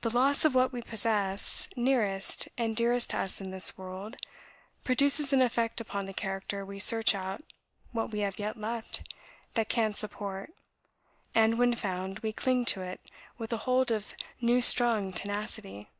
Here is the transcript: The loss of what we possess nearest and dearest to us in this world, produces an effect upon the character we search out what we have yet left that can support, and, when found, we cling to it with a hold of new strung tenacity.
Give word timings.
The 0.00 0.08
loss 0.08 0.46
of 0.46 0.54
what 0.54 0.72
we 0.72 0.80
possess 0.80 1.68
nearest 1.76 2.48
and 2.56 2.74
dearest 2.74 3.10
to 3.10 3.18
us 3.18 3.38
in 3.38 3.50
this 3.50 3.76
world, 3.76 4.16
produces 4.82 5.30
an 5.30 5.42
effect 5.42 5.78
upon 5.78 6.06
the 6.06 6.14
character 6.14 6.64
we 6.64 6.78
search 6.80 7.14
out 7.14 7.42
what 7.92 8.12
we 8.12 8.20
have 8.20 8.38
yet 8.38 8.56
left 8.56 9.12
that 9.52 9.68
can 9.68 9.92
support, 9.92 10.54
and, 11.34 11.58
when 11.58 11.74
found, 11.74 12.20
we 12.20 12.32
cling 12.32 12.64
to 12.64 12.80
it 12.80 13.02
with 13.36 13.52
a 13.52 13.58
hold 13.68 13.90
of 13.90 14.14
new 14.40 14.62
strung 14.62 15.12
tenacity. 15.12 15.90